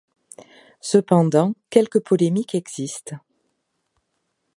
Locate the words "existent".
2.55-3.19